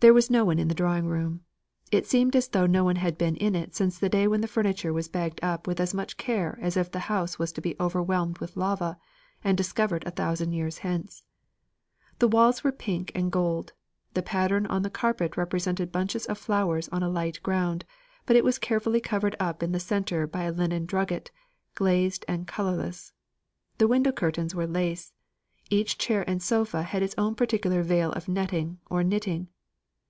[0.00, 1.44] There was no one in the drawing room.
[1.92, 4.48] It seemed as though no one had been in it since the day when the
[4.48, 7.76] furniture was bagged up with as much care as if the house was to be
[7.78, 8.96] overwhelmed with lava,
[9.44, 11.22] and discovered a thousand years hence.
[12.18, 13.74] The walls were pink and gold;
[14.14, 17.84] the pattern on the carpet represented bunches of flowers on a light ground,
[18.24, 21.30] but it was carefully covered up in the centre by a linen drugget,
[21.74, 23.12] glazed and colourless.
[23.76, 25.12] The window curtains were lace;
[25.68, 29.48] each chair and sofa had its own particular veil of netting or knitting.